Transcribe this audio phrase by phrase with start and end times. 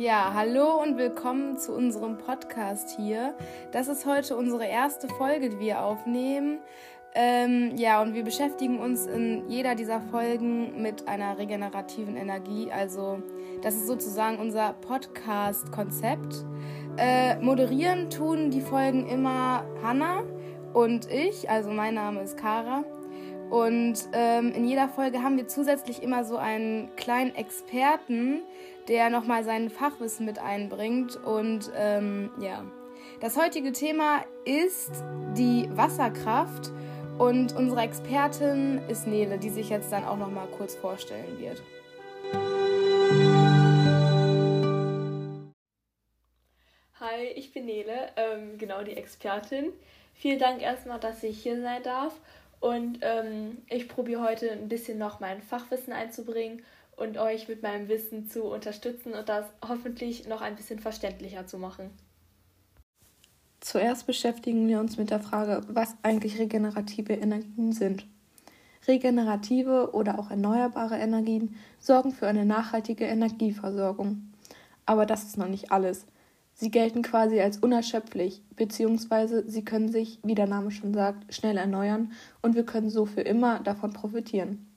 [0.00, 3.34] Ja, hallo und willkommen zu unserem Podcast hier.
[3.70, 6.60] Das ist heute unsere erste Folge, die wir aufnehmen.
[7.14, 12.72] Ähm, ja, und wir beschäftigen uns in jeder dieser Folgen mit einer regenerativen Energie.
[12.72, 13.22] Also,
[13.60, 16.46] das ist sozusagen unser Podcast-Konzept.
[16.96, 20.22] Äh, moderieren tun die Folgen immer Hanna
[20.72, 21.50] und ich.
[21.50, 22.84] Also, mein Name ist Kara.
[23.50, 28.42] Und ähm, in jeder Folge haben wir zusätzlich immer so einen kleinen Experten,
[28.90, 31.14] der nochmal sein Fachwissen mit einbringt.
[31.16, 32.64] Und ähm, ja,
[33.20, 34.90] das heutige Thema ist
[35.36, 36.72] die Wasserkraft.
[37.16, 41.62] Und unsere Expertin ist Nele, die sich jetzt dann auch nochmal kurz vorstellen wird.
[46.98, 49.72] Hi, ich bin Nele, ähm, genau die Expertin.
[50.14, 52.18] Vielen Dank erstmal, dass ich hier sein darf.
[52.58, 56.64] Und ähm, ich probiere heute ein bisschen noch mein Fachwissen einzubringen
[57.00, 61.58] und euch mit meinem Wissen zu unterstützen und das hoffentlich noch ein bisschen verständlicher zu
[61.58, 61.90] machen.
[63.60, 68.06] Zuerst beschäftigen wir uns mit der Frage, was eigentlich regenerative Energien sind.
[68.86, 74.32] Regenerative oder auch erneuerbare Energien sorgen für eine nachhaltige Energieversorgung.
[74.86, 76.06] Aber das ist noch nicht alles.
[76.54, 81.56] Sie gelten quasi als unerschöpflich, beziehungsweise sie können sich, wie der Name schon sagt, schnell
[81.56, 84.69] erneuern und wir können so für immer davon profitieren.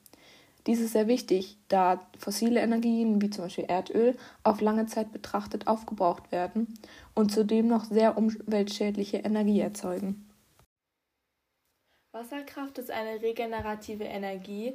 [0.66, 5.68] Dies ist sehr wichtig, da fossile Energien wie zum Beispiel Erdöl auf lange Zeit betrachtet
[5.68, 6.74] aufgebraucht werden
[7.14, 10.30] und zudem noch sehr umweltschädliche Energie erzeugen.
[12.14, 14.74] Wasserkraft ist eine regenerative Energie,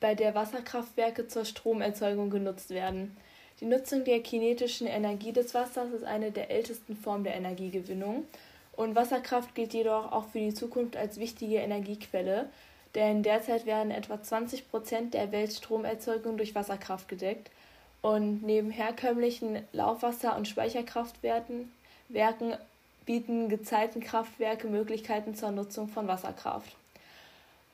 [0.00, 3.16] bei der Wasserkraftwerke zur Stromerzeugung genutzt werden.
[3.60, 8.24] Die Nutzung der kinetischen Energie des Wassers ist eine der ältesten Formen der Energiegewinnung
[8.72, 12.48] und Wasserkraft gilt jedoch auch für die Zukunft als wichtige Energiequelle,
[12.94, 17.50] denn derzeit werden etwa 20 Prozent der Weltstromerzeugung durch Wasserkraft gedeckt
[18.02, 21.70] und neben herkömmlichen Laufwasser- und Speicherkraftwerken
[22.08, 22.54] Werken
[23.06, 26.76] bieten Gezeitenkraftwerke Möglichkeiten zur Nutzung von Wasserkraft.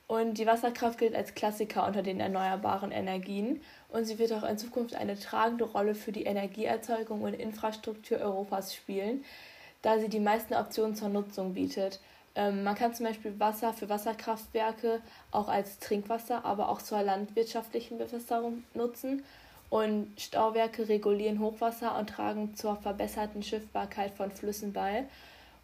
[0.09, 4.57] Und die Wasserkraft gilt als Klassiker unter den erneuerbaren Energien und sie wird auch in
[4.57, 9.25] Zukunft eine tragende Rolle für die Energieerzeugung und Infrastruktur Europas spielen,
[9.83, 11.99] da sie die meisten Optionen zur Nutzung bietet.
[12.37, 15.01] Ähm, man kann zum Beispiel Wasser für Wasserkraftwerke
[15.33, 19.25] auch als Trinkwasser, aber auch zur landwirtschaftlichen Bewässerung nutzen.
[19.69, 25.07] Und Stauwerke regulieren Hochwasser und tragen zur verbesserten Schiffbarkeit von Flüssen bei.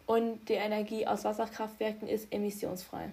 [0.05, 3.11] Und die Energie aus Wasserkraftwerken ist emissionsfrei.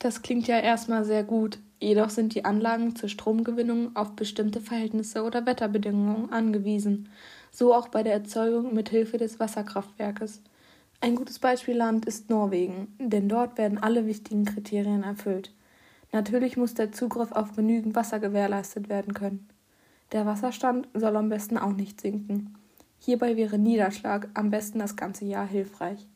[0.00, 5.22] Das klingt ja erstmal sehr gut, jedoch sind die Anlagen zur Stromgewinnung auf bestimmte Verhältnisse
[5.22, 7.10] oder Wetterbedingungen angewiesen,
[7.52, 10.40] so auch bei der Erzeugung mit Hilfe des Wasserkraftwerkes.
[11.02, 15.50] Ein gutes Beispielland ist Norwegen, denn dort werden alle wichtigen Kriterien erfüllt.
[16.12, 19.48] Natürlich muss der Zugriff auf genügend Wasser gewährleistet werden können.
[20.12, 22.54] Der Wasserstand soll am besten auch nicht sinken.
[22.98, 26.06] Hierbei wäre Niederschlag am besten das ganze Jahr hilfreich.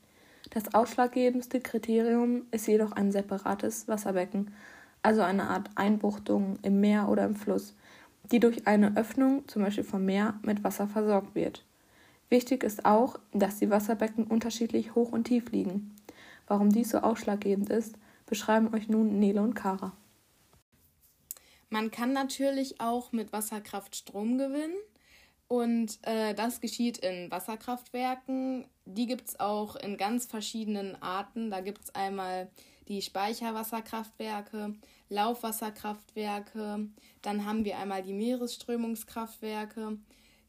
[0.51, 4.51] Das ausschlaggebendste Kriterium ist jedoch ein separates Wasserbecken,
[5.03, 7.75] also eine Art Einbuchtung im Meer oder im Fluss,
[8.31, 11.65] die durch eine Öffnung, zum Beispiel vom Meer, mit Wasser versorgt wird.
[12.35, 15.95] Wichtig ist auch, dass die Wasserbecken unterschiedlich hoch und tief liegen.
[16.49, 17.95] Warum dies so ausschlaggebend ist,
[18.27, 19.93] beschreiben euch nun Nele und Kara.
[21.71, 24.75] Man kann natürlich auch mit Wasserkraft Strom gewinnen.
[25.47, 28.67] Und äh, das geschieht in Wasserkraftwerken.
[28.85, 31.53] Die gibt es auch in ganz verschiedenen Arten.
[31.53, 32.51] Da gibt es einmal
[32.89, 34.75] die Speicherwasserkraftwerke,
[35.09, 36.89] Laufwasserkraftwerke,
[37.23, 39.99] dann haben wir einmal die Meeresströmungskraftwerke,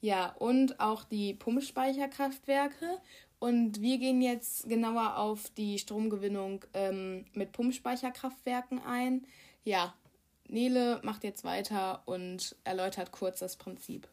[0.02, 3.00] ja, und auch die Pumpspeicherkraftwerke.
[3.40, 9.26] Und wir gehen jetzt genauer auf die Stromgewinnung ähm, mit Pumpspeicherkraftwerken ein.
[9.64, 9.94] Ja,
[10.48, 14.08] Nele macht jetzt weiter und erläutert kurz das Prinzip.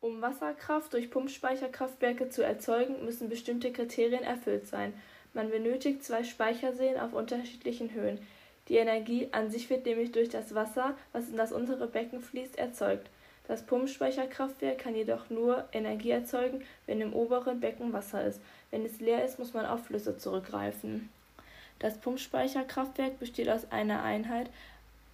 [0.00, 4.92] Um Wasserkraft durch Pumpspeicherkraftwerke zu erzeugen, müssen bestimmte Kriterien erfüllt sein.
[5.32, 8.18] Man benötigt zwei Speicherseen auf unterschiedlichen Höhen.
[8.68, 12.58] Die Energie an sich wird nämlich durch das Wasser, was in das untere Becken fließt,
[12.58, 13.08] erzeugt.
[13.46, 18.40] Das Pumpspeicherkraftwerk kann jedoch nur Energie erzeugen, wenn im oberen Becken Wasser ist.
[18.70, 21.10] Wenn es leer ist, muss man auf Flüsse zurückgreifen.
[21.78, 24.48] Das Pumpspeicherkraftwerk besteht aus einer Einheit,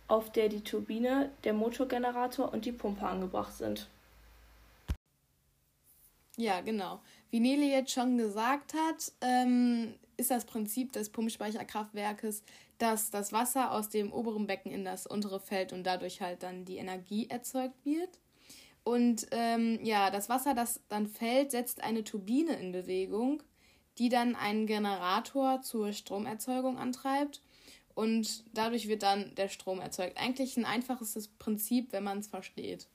[0.06, 3.88] auf der die Turbine, der Motorgenerator und die Pumpe angebracht sind.
[6.40, 7.02] Ja, genau.
[7.30, 12.42] Wie Nele jetzt schon gesagt hat, ähm, ist das Prinzip des Pumpspeicherkraftwerkes,
[12.78, 16.64] dass das Wasser aus dem oberen Becken in das untere fällt und dadurch halt dann
[16.64, 18.18] die Energie erzeugt wird.
[18.84, 23.42] Und ähm, ja, das Wasser, das dann fällt, setzt eine Turbine in Bewegung,
[23.98, 27.42] die dann einen Generator zur Stromerzeugung antreibt.
[27.94, 30.18] und dadurch wird dann der Strom erzeugt.
[30.18, 32.88] Eigentlich ein einfaches Prinzip, wenn man es versteht.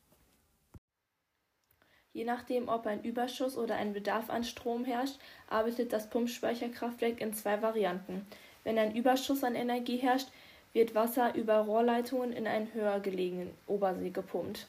[2.16, 5.20] Je nachdem, ob ein Überschuss oder ein Bedarf an Strom herrscht,
[5.50, 8.26] arbeitet das Pumpspeicherkraftwerk in zwei Varianten.
[8.64, 10.30] Wenn ein Überschuss an Energie herrscht,
[10.72, 14.68] wird Wasser über Rohrleitungen in einen höher gelegenen Obersee gepumpt.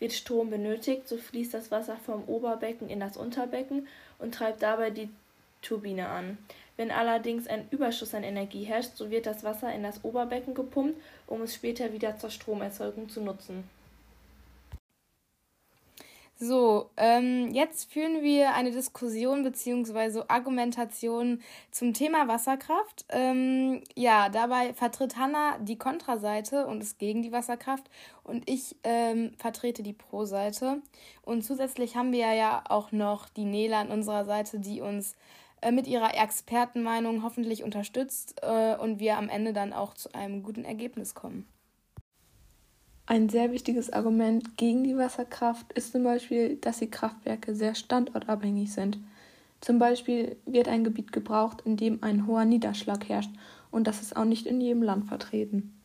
[0.00, 3.86] Wird Strom benötigt, so fließt das Wasser vom Oberbecken in das Unterbecken
[4.18, 5.08] und treibt dabei die
[5.62, 6.36] Turbine an.
[6.76, 11.00] Wenn allerdings ein Überschuss an Energie herrscht, so wird das Wasser in das Oberbecken gepumpt,
[11.28, 13.62] um es später wieder zur Stromerzeugung zu nutzen.
[16.40, 20.22] So, ähm, jetzt führen wir eine Diskussion bzw.
[20.28, 21.40] Argumentation
[21.72, 23.06] zum Thema Wasserkraft.
[23.08, 27.90] Ähm, ja, dabei vertritt Hanna die Kontraseite und ist gegen die Wasserkraft
[28.22, 30.80] und ich ähm, vertrete die Pro-Seite.
[31.22, 35.16] Und zusätzlich haben wir ja auch noch die Nela an unserer Seite, die uns
[35.60, 40.44] äh, mit ihrer Expertenmeinung hoffentlich unterstützt äh, und wir am Ende dann auch zu einem
[40.44, 41.48] guten Ergebnis kommen.
[43.10, 48.70] Ein sehr wichtiges Argument gegen die Wasserkraft ist zum Beispiel, dass die Kraftwerke sehr standortabhängig
[48.70, 48.98] sind.
[49.62, 53.30] Zum Beispiel wird ein Gebiet gebraucht, in dem ein hoher Niederschlag herrscht
[53.70, 55.80] und das ist auch nicht in jedem Land vertreten.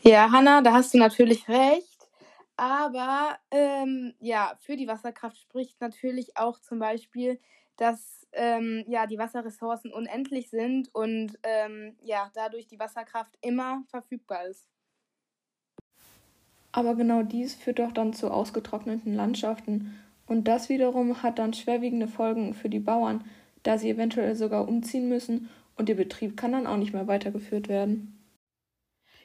[0.00, 2.08] Ja, Hanna, da hast du natürlich recht.
[2.56, 7.38] Aber ähm, ja, für die Wasserkraft spricht natürlich auch zum Beispiel,
[7.76, 14.46] dass ähm, ja die Wasserressourcen unendlich sind und ähm, ja dadurch die Wasserkraft immer verfügbar
[14.46, 14.70] ist.
[16.76, 19.98] Aber genau dies führt doch dann zu ausgetrockneten Landschaften.
[20.26, 23.24] Und das wiederum hat dann schwerwiegende Folgen für die Bauern,
[23.62, 27.68] da sie eventuell sogar umziehen müssen und ihr Betrieb kann dann auch nicht mehr weitergeführt
[27.68, 28.12] werden.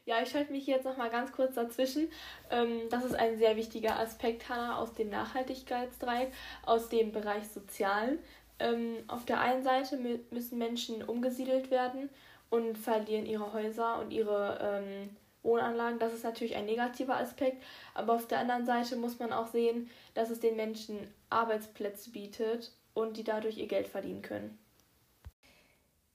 [0.05, 2.07] Ja, ich schalte mich jetzt noch mal ganz kurz dazwischen.
[2.49, 6.31] Ähm, das ist ein sehr wichtiger Aspekt, Hanna, aus dem Nachhaltigkeitsdreieck,
[6.65, 8.19] aus dem Bereich Sozialen.
[8.59, 9.99] Ähm, auf der einen Seite
[10.31, 12.09] müssen Menschen umgesiedelt werden
[12.49, 15.99] und verlieren ihre Häuser und ihre ähm, Wohnanlagen.
[15.99, 17.61] Das ist natürlich ein negativer Aspekt,
[17.93, 20.97] aber auf der anderen Seite muss man auch sehen, dass es den Menschen
[21.29, 24.57] Arbeitsplätze bietet und die dadurch ihr Geld verdienen können.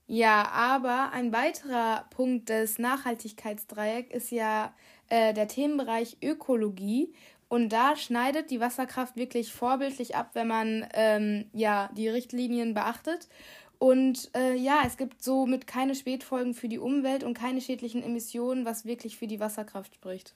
[0.08, 4.72] Ja, aber ein weiterer Punkt des Nachhaltigkeitsdreiecks ist ja
[5.08, 7.12] äh, der Themenbereich Ökologie.
[7.48, 13.28] Und da schneidet die Wasserkraft wirklich vorbildlich ab, wenn man ähm, ja die Richtlinien beachtet.
[13.78, 18.64] Und äh, ja, es gibt somit keine Spätfolgen für die Umwelt und keine schädlichen Emissionen,
[18.64, 20.34] was wirklich für die Wasserkraft spricht.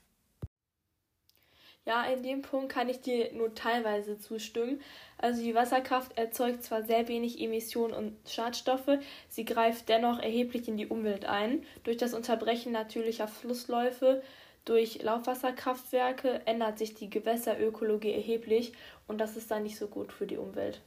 [1.87, 4.81] Ja, in dem Punkt kann ich dir nur teilweise zustimmen.
[5.17, 8.99] Also die Wasserkraft erzeugt zwar sehr wenig Emissionen und Schadstoffe,
[9.29, 11.65] sie greift dennoch erheblich in die Umwelt ein.
[11.83, 14.23] Durch das Unterbrechen natürlicher Flussläufe,
[14.67, 18.73] durch Laufwasserkraftwerke ändert sich die Gewässerökologie erheblich
[19.09, 20.83] und das ist dann nicht so gut für die Umwelt.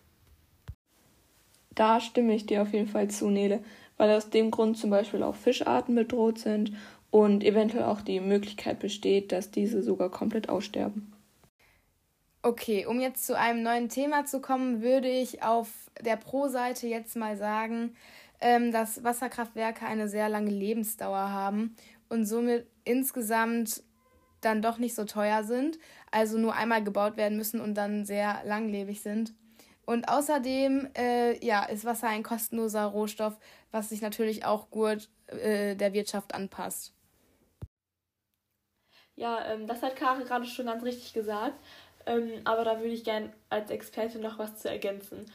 [1.75, 3.63] Da stimme ich dir auf jeden Fall zu, Nele,
[3.97, 6.73] weil aus dem Grund zum Beispiel auch Fischarten bedroht sind
[7.11, 11.13] und eventuell auch die Möglichkeit besteht, dass diese sogar komplett aussterben.
[12.41, 15.69] Okay, um jetzt zu einem neuen Thema zu kommen, würde ich auf
[16.01, 17.95] der Pro-Seite jetzt mal sagen,
[18.41, 21.75] ähm, dass Wasserkraftwerke eine sehr lange Lebensdauer haben
[22.09, 23.83] und somit insgesamt
[24.41, 25.79] dann doch nicht so teuer sind,
[26.11, 29.33] also nur einmal gebaut werden müssen und dann sehr langlebig sind.
[29.85, 33.37] Und außerdem äh, ja, ist Wasser ein kostenloser Rohstoff,
[33.71, 36.93] was sich natürlich auch gut äh, der Wirtschaft anpasst.
[39.15, 41.55] Ja, ähm, das hat Kare gerade schon ganz richtig gesagt.
[42.05, 45.25] Ähm, aber da würde ich gerne als Experte noch was zu ergänzen.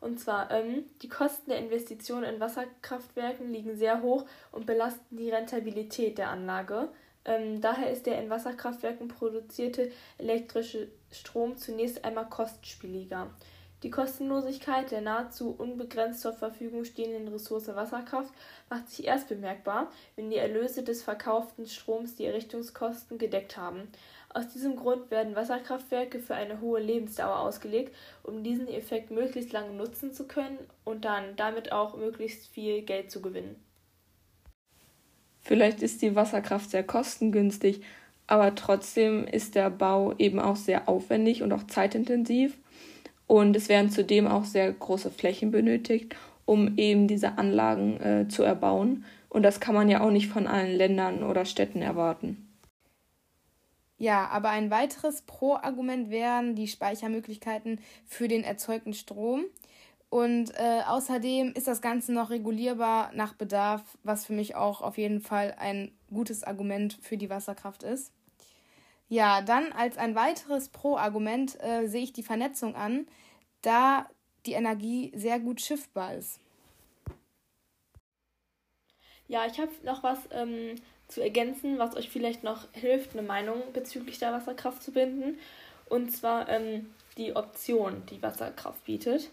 [0.00, 5.30] Und zwar, ähm, die Kosten der Investition in Wasserkraftwerken liegen sehr hoch und belasten die
[5.30, 6.88] Rentabilität der Anlage.
[7.24, 13.30] Ähm, daher ist der in Wasserkraftwerken produzierte elektrische Strom zunächst einmal kostspieliger.
[13.84, 18.34] Die Kostenlosigkeit der nahezu unbegrenzt zur Verfügung stehenden Ressource Wasserkraft
[18.68, 23.82] macht sich erst bemerkbar, wenn die Erlöse des verkauften Stroms die Errichtungskosten gedeckt haben.
[24.34, 27.94] Aus diesem Grund werden Wasserkraftwerke für eine hohe Lebensdauer ausgelegt,
[28.24, 33.12] um diesen Effekt möglichst lange nutzen zu können und dann damit auch möglichst viel Geld
[33.12, 33.56] zu gewinnen.
[35.40, 37.82] Vielleicht ist die Wasserkraft sehr kostengünstig,
[38.26, 42.58] aber trotzdem ist der Bau eben auch sehr aufwendig und auch zeitintensiv
[43.28, 46.16] und es werden zudem auch sehr große Flächen benötigt,
[46.46, 49.04] um eben diese Anlagen äh, zu erbauen.
[49.28, 52.48] Und das kann man ja auch nicht von allen Ländern oder Städten erwarten.
[53.98, 59.44] Ja, aber ein weiteres Pro-Argument wären die Speichermöglichkeiten für den erzeugten Strom.
[60.08, 64.96] Und äh, außerdem ist das Ganze noch regulierbar nach Bedarf, was für mich auch auf
[64.96, 68.10] jeden Fall ein gutes Argument für die Wasserkraft ist.
[69.08, 73.06] Ja, dann als ein weiteres Pro-Argument äh, sehe ich die Vernetzung an,
[73.62, 74.06] da
[74.46, 76.40] die Energie sehr gut schiffbar ist.
[79.26, 83.62] Ja, ich habe noch was ähm, zu ergänzen, was euch vielleicht noch hilft, eine Meinung
[83.72, 85.38] bezüglich der Wasserkraft zu binden.
[85.88, 89.30] Und zwar ähm, die Option, die Wasserkraft bietet.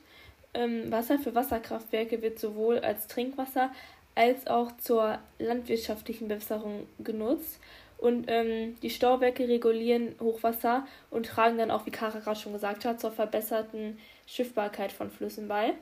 [0.53, 3.71] Ähm, Wasser für Wasserkraftwerke wird sowohl als Trinkwasser
[4.15, 7.59] als auch zur landwirtschaftlichen Bewässerung genutzt.
[7.97, 12.99] Und ähm, die Stauwerke regulieren Hochwasser und tragen dann auch, wie Kara schon gesagt hat,
[12.99, 13.97] zur verbesserten
[14.27, 15.73] Schiffbarkeit von Flüssen bei.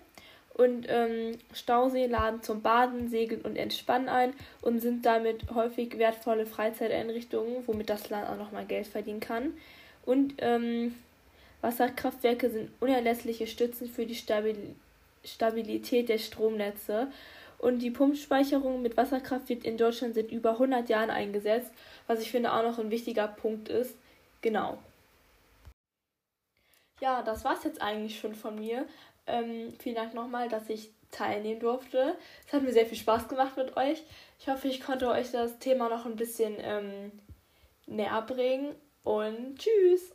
[0.53, 6.46] Und ähm, Stauseen laden zum Baden, Segeln und Entspannen ein und sind damit häufig wertvolle
[6.46, 9.53] Freizeiteinrichtungen, womit das Land auch nochmal Geld verdienen kann.
[10.05, 10.93] Und ähm,
[11.62, 14.75] Wasserkraftwerke sind unerlässliche Stützen für die Stabil
[15.25, 17.08] Stabilität der Stromnetze.
[17.63, 21.72] Und die Pumpspeicherung mit Wasserkraft wird in Deutschland seit über 100 Jahren eingesetzt,
[22.08, 23.96] was ich finde auch noch ein wichtiger Punkt ist.
[24.41, 24.77] Genau.
[27.00, 28.86] Ja, das war es jetzt eigentlich schon von mir.
[29.27, 32.17] Ähm, vielen Dank nochmal, dass ich teilnehmen durfte.
[32.46, 34.03] Es hat mir sehr viel Spaß gemacht mit euch.
[34.39, 37.13] Ich hoffe, ich konnte euch das Thema noch ein bisschen ähm,
[37.86, 38.75] näher bringen.
[39.03, 40.13] Und tschüss!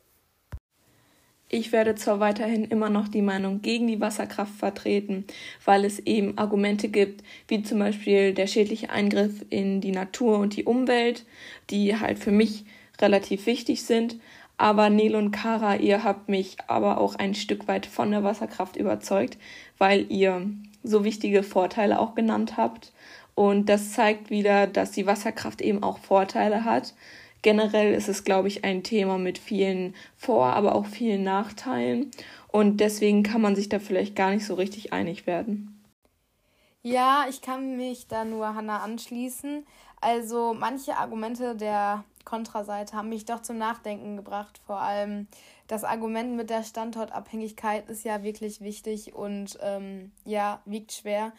[1.50, 5.24] Ich werde zwar weiterhin immer noch die Meinung gegen die Wasserkraft vertreten,
[5.64, 10.56] weil es eben Argumente gibt, wie zum Beispiel der schädliche Eingriff in die Natur und
[10.56, 11.24] die Umwelt,
[11.70, 12.66] die halt für mich
[13.00, 14.16] relativ wichtig sind.
[14.58, 18.76] Aber Nel und Kara, ihr habt mich aber auch ein Stück weit von der Wasserkraft
[18.76, 19.38] überzeugt,
[19.78, 20.50] weil ihr
[20.82, 22.92] so wichtige Vorteile auch genannt habt.
[23.34, 26.92] Und das zeigt wieder, dass die Wasserkraft eben auch Vorteile hat
[27.42, 32.10] Generell ist es, glaube ich, ein Thema mit vielen Vor-, aber auch vielen Nachteilen.
[32.48, 35.74] Und deswegen kann man sich da vielleicht gar nicht so richtig einig werden.
[36.82, 39.66] Ja, ich kann mich da nur Hanna anschließen.
[40.00, 44.60] Also manche Argumente der Kontraseite haben mich doch zum Nachdenken gebracht.
[44.66, 45.26] Vor allem
[45.66, 51.32] das Argument mit der Standortabhängigkeit ist ja wirklich wichtig und ähm, ja, wiegt schwer.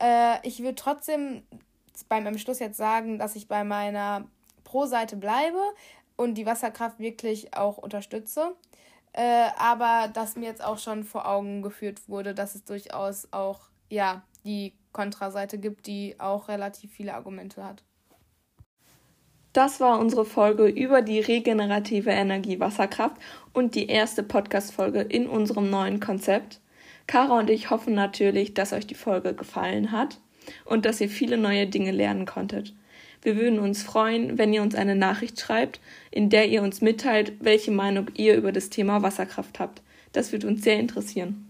[0.00, 1.42] Äh, ich würde trotzdem
[2.08, 4.26] beim Entschluss jetzt sagen, dass ich bei meiner
[4.68, 5.60] pro Seite bleibe
[6.16, 8.54] und die Wasserkraft wirklich auch unterstütze.
[9.14, 13.60] Äh, aber dass mir jetzt auch schon vor Augen geführt wurde, dass es durchaus auch
[13.88, 17.82] ja die Kontraseite gibt, die auch relativ viele Argumente hat.
[19.54, 23.16] Das war unsere Folge über die regenerative Energie Wasserkraft
[23.54, 26.60] und die erste Podcast-Folge in unserem neuen Konzept.
[27.06, 30.20] Kara und ich hoffen natürlich, dass euch die Folge gefallen hat
[30.66, 32.74] und dass ihr viele neue Dinge lernen konntet.
[33.22, 37.32] Wir würden uns freuen, wenn ihr uns eine Nachricht schreibt, in der ihr uns mitteilt,
[37.40, 39.82] welche Meinung ihr über das Thema Wasserkraft habt.
[40.12, 41.44] Das würde uns sehr interessieren.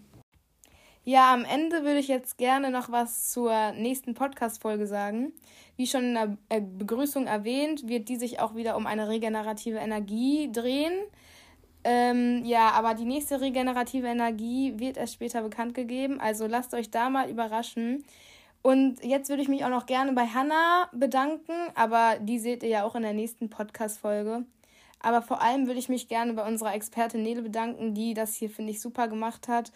[1.04, 5.32] Ja, am Ende würde ich jetzt gerne noch was zur nächsten Podcast-Folge sagen.
[5.76, 9.78] Wie schon in der äh, Begrüßung erwähnt, wird die sich auch wieder um eine regenerative
[9.78, 10.92] Energie drehen.
[11.84, 16.20] Ähm, ja, aber die nächste regenerative Energie wird erst später bekannt gegeben.
[16.20, 18.04] Also lasst euch da mal überraschen.
[18.62, 22.68] Und jetzt würde ich mich auch noch gerne bei Hannah bedanken, aber die seht ihr
[22.68, 24.44] ja auch in der nächsten Podcast-Folge.
[25.00, 28.50] Aber vor allem würde ich mich gerne bei unserer Expertin Nele bedanken, die das hier,
[28.50, 29.70] finde ich, super gemacht hat.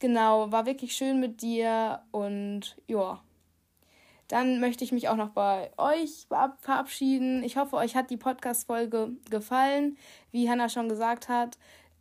[0.00, 3.20] Genau, war wirklich schön mit dir und ja.
[4.28, 6.26] Dann möchte ich mich auch noch bei euch
[6.60, 7.42] verabschieden.
[7.42, 9.96] Ich hoffe, euch hat die Podcast-Folge gefallen.
[10.30, 11.56] Wie Hannah schon gesagt hat,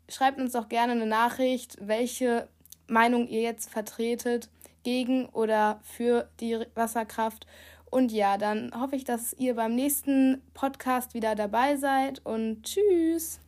[0.10, 2.50] schreibt uns doch gerne eine Nachricht, welche
[2.88, 4.50] Meinung ihr jetzt vertretet
[4.84, 7.46] gegen oder für die Wasserkraft.
[7.90, 13.40] Und ja, dann hoffe ich, dass ihr beim nächsten Podcast wieder dabei seid und tschüss.